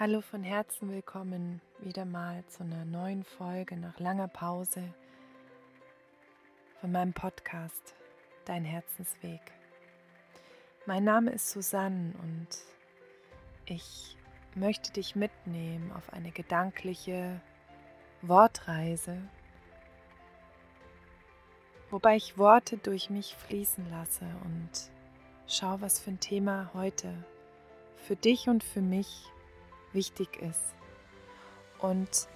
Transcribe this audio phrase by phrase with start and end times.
[0.00, 4.82] Hallo von Herzen willkommen wieder mal zu einer neuen Folge nach langer Pause
[6.80, 7.94] von meinem Podcast
[8.46, 9.42] Dein Herzensweg.
[10.86, 12.48] Mein Name ist Susanne und
[13.66, 14.16] ich
[14.54, 17.38] möchte dich mitnehmen auf eine gedankliche
[18.22, 19.20] Wortreise,
[21.90, 24.70] wobei ich Worte durch mich fließen lasse und
[25.46, 27.12] schau, was für ein Thema heute
[27.98, 29.30] für dich und für mich
[29.92, 30.74] wichtig ist.
[31.78, 32.28] Und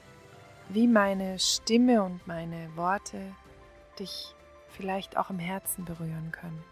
[0.68, 3.34] wie meine Stimme und meine Worte
[3.98, 4.34] dich
[4.68, 6.64] vielleicht auch im Herzen berühren können.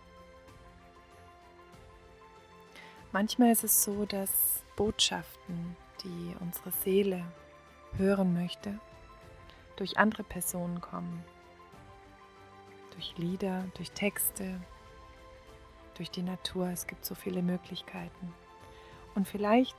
[3.13, 7.25] Manchmal ist es so, dass Botschaften, die unsere Seele
[7.97, 8.79] hören möchte,
[9.77, 11.23] durch andere Personen kommen.
[12.95, 14.61] Durch Lieder, durch Texte,
[15.95, 16.69] durch die Natur.
[16.69, 18.35] Es gibt so viele Möglichkeiten.
[19.15, 19.77] Und vielleicht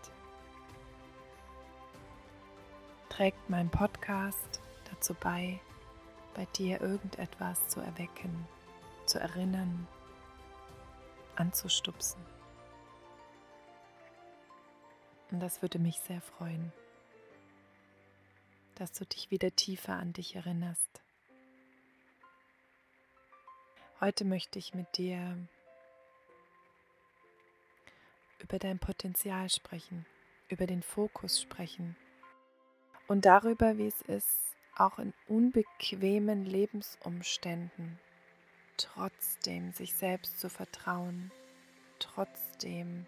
[3.16, 5.60] trägt mein Podcast dazu bei,
[6.34, 8.48] bei dir irgendetwas zu erwecken,
[9.06, 9.88] zu erinnern,
[11.36, 12.20] anzustupsen.
[15.30, 16.74] Und das würde mich sehr freuen,
[18.76, 21.04] dass du dich wieder tiefer an dich erinnerst.
[24.00, 25.38] Heute möchte ich mit dir
[28.40, 30.08] über dein Potenzial sprechen,
[30.50, 31.96] über den Fokus sprechen,
[33.08, 34.40] und darüber, wie es ist,
[34.76, 38.00] auch in unbequemen Lebensumständen
[38.78, 41.32] trotzdem sich selbst zu vertrauen,
[42.00, 43.06] trotzdem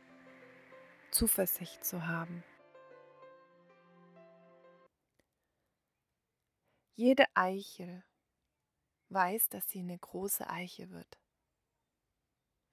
[1.11, 2.43] Zuversicht zu haben.
[6.93, 8.03] Jede Eichel
[9.09, 11.19] weiß, dass sie eine große Eiche wird.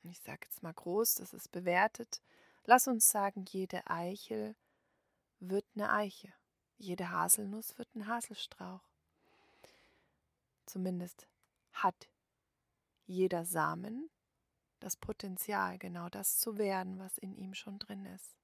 [0.03, 2.23] Ich sage jetzt mal groß, das ist bewertet.
[2.65, 4.55] Lass uns sagen, jede Eichel
[5.41, 6.33] wird eine Eiche.
[6.83, 8.83] Jede Haselnuss wird ein Haselstrauch.
[10.67, 11.29] Zumindest
[11.71, 12.09] hat
[13.07, 14.11] jeder Samen
[14.81, 18.37] das Potenzial, genau das zu werden, was in ihm schon drin ist.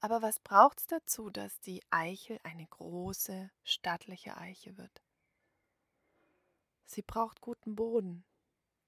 [0.00, 5.02] Aber was braucht es dazu, dass die Eichel eine große, stattliche Eiche wird?
[6.86, 8.24] Sie braucht guten Boden,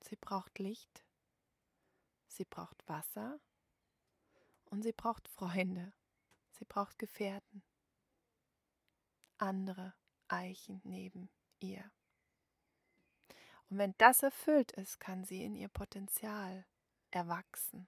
[0.00, 1.04] sie braucht Licht,
[2.28, 3.38] sie braucht Wasser
[4.64, 5.92] und sie braucht Freunde.
[6.64, 7.62] Sie braucht Gefährten,
[9.36, 9.92] andere
[10.28, 11.28] Eichen neben
[11.60, 11.92] ihr.
[13.68, 16.64] Und wenn das erfüllt ist, kann sie in ihr Potenzial
[17.10, 17.86] erwachsen.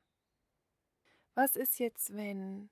[1.32, 2.68] Was ist jetzt, wenn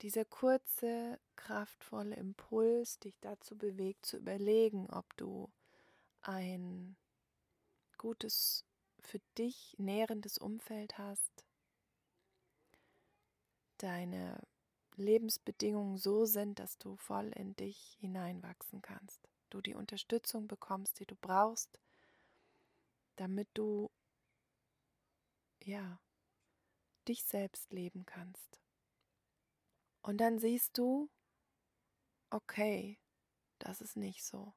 [0.00, 5.48] dieser kurze, kraftvolle Impuls dich dazu bewegt, zu überlegen, ob du
[6.22, 6.96] ein
[7.98, 8.64] gutes,
[8.98, 11.44] für dich nährendes Umfeld hast,
[13.78, 14.40] deine
[14.96, 19.28] Lebensbedingungen so sind, dass du voll in dich hineinwachsen kannst.
[19.50, 21.80] Du die Unterstützung bekommst, die du brauchst,
[23.16, 23.90] damit du
[25.62, 26.00] ja
[27.08, 28.60] dich selbst leben kannst.
[30.02, 31.10] Und dann siehst du,
[32.30, 32.98] okay,
[33.58, 34.52] das ist nicht so.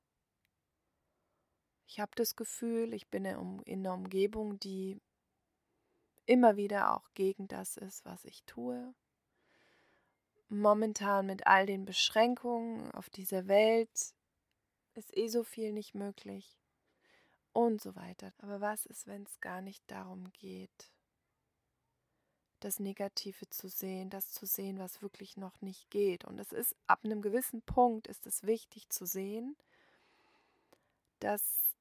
[1.87, 4.99] Ich habe das Gefühl, ich bin in einer Umgebung, die
[6.25, 8.95] immer wieder auch gegen das ist, was ich tue,
[10.49, 14.13] momentan mit all den Beschränkungen auf dieser Welt
[14.93, 16.57] ist eh so viel nicht möglich
[17.53, 18.33] und so weiter.
[18.39, 20.91] Aber was ist, wenn es gar nicht darum geht,
[22.59, 26.25] das Negative zu sehen, das zu sehen, was wirklich noch nicht geht?
[26.25, 29.55] Und es ist ab einem gewissen Punkt ist es wichtig zu sehen,
[31.19, 31.75] dass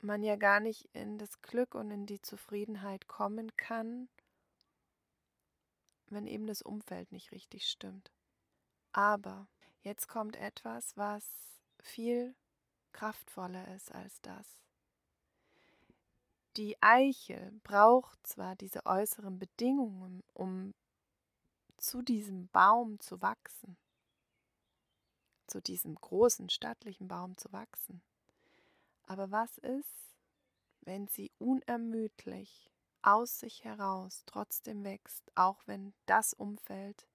[0.00, 4.08] man ja gar nicht in das Glück und in die Zufriedenheit kommen kann,
[6.12, 8.10] wenn eben das Umfeld nicht richtig stimmt.
[8.92, 9.48] Aber
[9.82, 11.24] jetzt kommt etwas, was
[11.82, 12.34] viel
[12.92, 14.58] kraftvoller ist als das.
[16.56, 20.74] Die Eiche braucht zwar diese äußeren Bedingungen, um
[21.78, 23.76] zu diesem Baum zu wachsen,
[25.46, 28.02] zu diesem großen stattlichen Baum zu wachsen.
[29.04, 30.14] Aber was ist,
[30.82, 32.71] wenn sie unermüdlich
[33.02, 37.06] aus sich heraus trotzdem wächst, auch wenn das Umfeld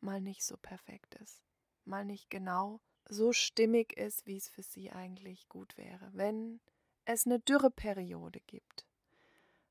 [0.00, 1.42] mal nicht so perfekt ist,
[1.84, 6.10] mal nicht genau so stimmig ist, wie es für sie eigentlich gut wäre.
[6.12, 6.60] Wenn
[7.04, 8.86] es eine Dürreperiode gibt,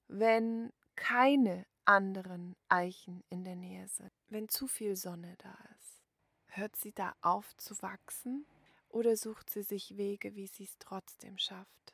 [0.07, 6.03] wenn keine anderen Eichen in der Nähe sind, wenn zu viel Sonne da ist,
[6.47, 8.45] hört sie da auf zu wachsen
[8.89, 11.93] oder sucht sie sich Wege, wie sie es trotzdem schafft,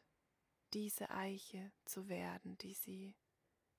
[0.74, 3.14] diese Eiche zu werden, die sie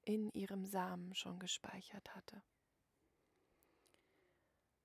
[0.04, 2.42] in ihrem Samen schon gespeichert hatte.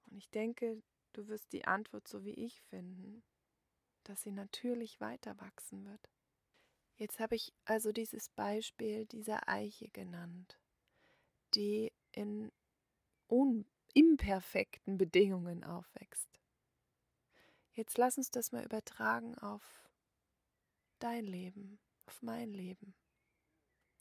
[0.05, 0.81] Und ich denke,
[1.13, 3.23] du wirst die Antwort so wie ich finden,
[4.03, 6.09] dass sie natürlich weiter wachsen wird.
[6.95, 10.59] Jetzt habe ich also dieses Beispiel dieser Eiche genannt,
[11.53, 12.51] die in
[13.93, 16.27] imperfekten Bedingungen aufwächst.
[17.73, 19.89] Jetzt lass uns das mal übertragen auf
[20.99, 22.93] dein Leben, auf mein Leben.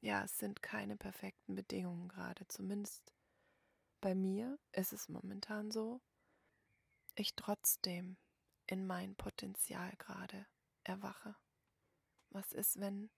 [0.00, 3.12] Ja, es sind keine perfekten Bedingungen gerade, zumindest
[4.00, 6.00] bei mir ist es momentan so.
[7.16, 8.16] Ich trotzdem
[8.66, 10.46] in mein Potenzial gerade
[10.84, 11.34] erwache.
[12.30, 13.10] Was ist, wenn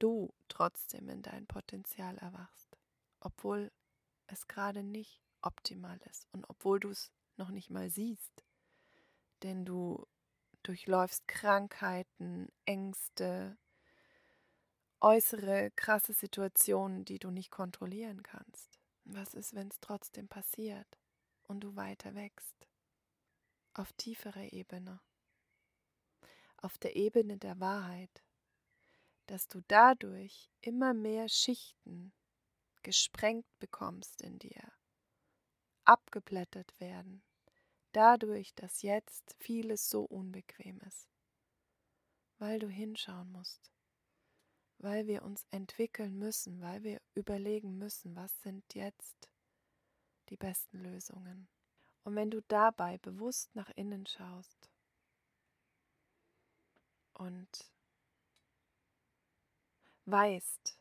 [0.00, 2.76] du trotzdem in dein Potenzial erwachst,
[3.20, 3.70] obwohl
[4.26, 8.44] es gerade nicht optimal ist und obwohl du es noch nicht mal siehst,
[9.42, 10.06] denn du
[10.64, 13.56] durchläufst Krankheiten, Ängste,
[15.00, 18.78] äußere krasse Situationen, die du nicht kontrollieren kannst.
[19.04, 20.98] Was ist, wenn es trotzdem passiert
[21.44, 22.68] und du weiter wächst?
[23.74, 25.00] Auf tieferer Ebene,
[26.56, 28.24] auf der Ebene der Wahrheit,
[29.26, 32.12] dass du dadurch immer mehr Schichten
[32.82, 34.72] gesprengt bekommst in dir,
[35.84, 37.22] abgeblättert werden,
[37.92, 41.08] dadurch, dass jetzt vieles so unbequem ist,
[42.38, 43.70] weil du hinschauen musst,
[44.78, 49.30] weil wir uns entwickeln müssen, weil wir überlegen müssen, was sind jetzt
[50.28, 51.48] die besten Lösungen.
[52.04, 54.70] Und wenn du dabei bewusst nach innen schaust
[57.14, 57.70] und
[60.06, 60.78] weißt,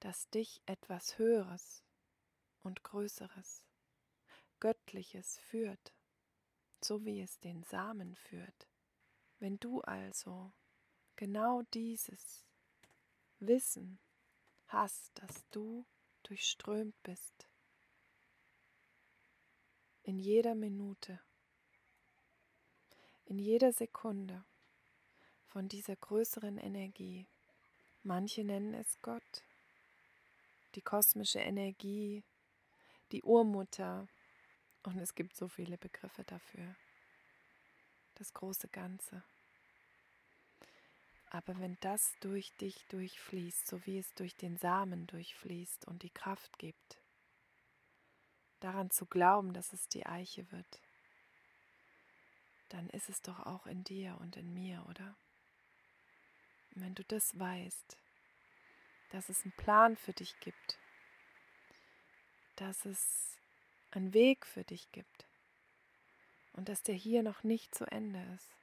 [0.00, 1.84] dass dich etwas Höheres
[2.62, 3.64] und Größeres
[4.58, 5.94] Göttliches führt,
[6.82, 8.68] so wie es den Samen führt.
[9.38, 10.52] Wenn du also
[11.16, 12.46] genau dieses
[13.40, 13.98] Wissen
[14.68, 15.84] hast, dass du
[16.22, 17.48] durchströmt bist,
[20.02, 21.20] in jeder Minute,
[23.24, 24.44] in jeder Sekunde
[25.48, 27.26] von dieser größeren Energie.
[28.02, 29.42] Manche nennen es Gott,
[30.74, 32.22] die kosmische Energie,
[33.12, 34.08] die Urmutter,
[34.82, 36.74] und es gibt so viele Begriffe dafür.
[38.14, 39.22] Das große Ganze.
[41.30, 46.10] Aber wenn das durch dich durchfließt, so wie es durch den Samen durchfließt und die
[46.10, 46.98] Kraft gibt,
[48.58, 50.80] daran zu glauben, dass es die Eiche wird,
[52.70, 55.16] dann ist es doch auch in dir und in mir, oder?
[56.74, 57.96] Und wenn du das weißt,
[59.12, 60.78] dass es einen Plan für dich gibt,
[62.56, 63.38] dass es
[63.92, 65.26] einen Weg für dich gibt
[66.52, 68.59] und dass der hier noch nicht zu Ende ist.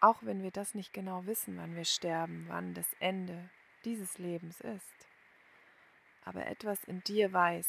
[0.00, 3.50] Auch wenn wir das nicht genau wissen, wann wir sterben, wann das Ende
[3.84, 5.06] dieses Lebens ist.
[6.24, 7.68] Aber etwas in dir weiß,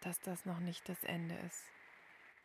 [0.00, 1.62] dass das noch nicht das Ende ist.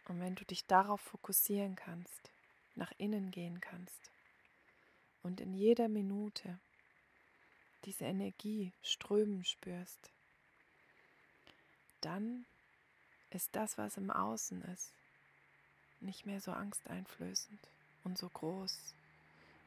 [0.07, 2.29] Und wenn du dich darauf fokussieren kannst,
[2.75, 4.11] nach innen gehen kannst
[5.23, 6.59] und in jeder Minute
[7.85, 10.11] diese Energie strömen spürst,
[12.01, 12.45] dann
[13.29, 14.93] ist das, was im Außen ist,
[16.01, 17.59] nicht mehr so angsteinflößend
[18.03, 18.93] und so groß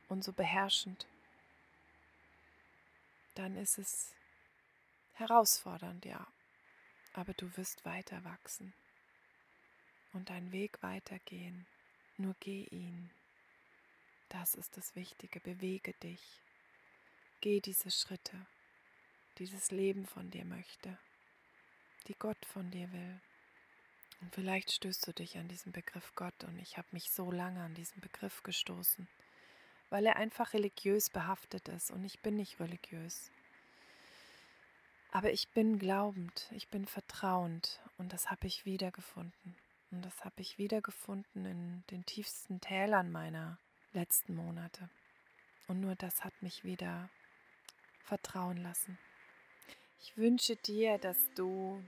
[0.08, 1.06] und so beherrschend.
[3.34, 4.12] Dann ist es
[5.14, 6.26] herausfordernd, ja,
[7.14, 8.72] aber du wirst weiter wachsen
[10.12, 11.66] und deinen Weg weitergehen.
[12.16, 13.10] Nur geh ihn.
[14.28, 15.40] Das ist das Wichtige.
[15.40, 16.40] Bewege dich.
[17.40, 18.46] Geh diese Schritte,
[19.38, 20.98] dieses Leben von dir möchte
[22.08, 23.20] die Gott von dir will.
[24.20, 27.62] Und vielleicht stößt du dich an diesen Begriff Gott und ich habe mich so lange
[27.62, 29.06] an diesen Begriff gestoßen,
[29.90, 33.30] weil er einfach religiös behaftet ist und ich bin nicht religiös.
[35.12, 39.56] Aber ich bin glaubend, ich bin vertrauend und das habe ich wiedergefunden.
[39.90, 43.58] Und das habe ich wiedergefunden in den tiefsten Tälern meiner
[43.94, 44.90] letzten Monate.
[45.66, 47.08] Und nur das hat mich wieder
[48.04, 48.98] vertrauen lassen.
[50.00, 51.82] Ich wünsche dir, dass du,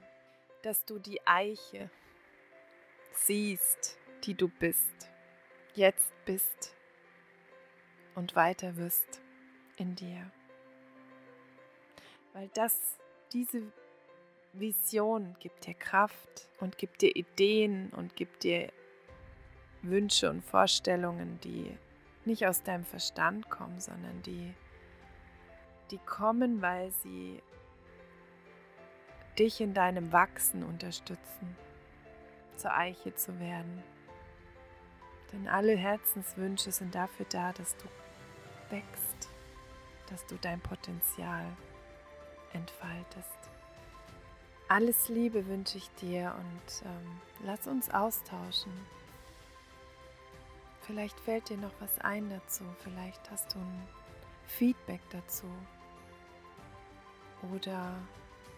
[0.63, 1.91] dass du die Eiche
[3.13, 5.11] siehst, die du bist,
[5.75, 6.75] jetzt bist
[8.15, 9.21] und weiter wirst
[9.77, 10.31] in dir.
[12.33, 12.99] Weil das,
[13.33, 13.63] diese
[14.53, 18.73] Vision gibt dir Kraft und gibt dir Ideen und gibt dir
[19.83, 21.77] Wünsche und Vorstellungen, die
[22.25, 24.53] nicht aus deinem Verstand kommen, sondern die,
[25.91, 27.43] die kommen, weil sie
[29.39, 31.57] dich in deinem Wachsen unterstützen,
[32.61, 33.83] zur Eiche zu werden.
[35.33, 37.85] Denn alle Herzenswünsche sind dafür da, dass du
[38.71, 39.29] wächst,
[40.09, 41.45] dass du dein Potenzial
[42.53, 43.39] entfaltest.
[44.69, 48.73] Alles Liebe wünsche ich dir und ähm, lass uns austauschen.
[50.83, 53.89] Vielleicht fällt dir noch was ein dazu, vielleicht hast du ein
[54.47, 55.47] Feedback dazu
[57.53, 57.95] oder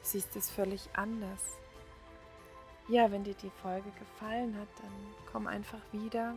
[0.02, 1.61] siehst es völlig anders.
[2.88, 4.92] Ja, wenn dir die Folge gefallen hat, dann
[5.30, 6.34] komm einfach wieder.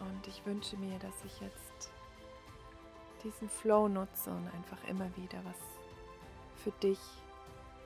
[0.00, 1.90] Und ich wünsche mir, dass ich jetzt
[3.22, 5.58] diesen Flow nutze und einfach immer wieder was
[6.62, 6.98] für dich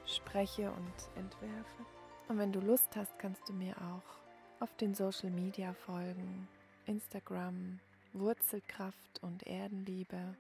[0.06, 1.84] spreche und entwerfe.
[2.28, 6.48] Und wenn du Lust hast, kannst du mir auch auf den Social Media folgen.
[6.86, 7.78] Instagram,
[8.14, 10.34] Wurzelkraft und Erdenliebe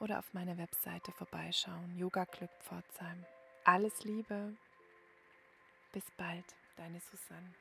[0.00, 3.24] oder auf meiner Webseite vorbeischauen, Yoga Glück Pforzheim.
[3.64, 4.56] Alles Liebe,
[5.92, 6.44] bis bald,
[6.76, 7.54] deine Susanne.